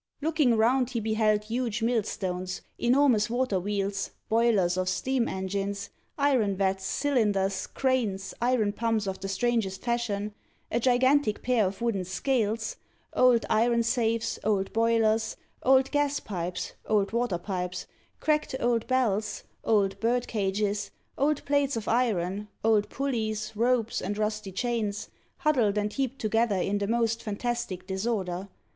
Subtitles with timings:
[0.19, 6.57] Looking round, he beheld huge mill stones, enormous water wheels, boilers of steam engines, iron
[6.57, 10.33] vats, cylinders, cranes, iron pumps of the strangest fashion,
[10.71, 12.77] a gigantic pair of wooden scales,
[13.13, 17.85] old iron safes, old boilers, old gas pipes, old water pipes,
[18.19, 24.51] cracked old bells, old bird cages, old plates of iron, old pulleys, ropes, and rusty
[24.51, 28.49] chains, huddled and heaped together in the most fantastic disorder.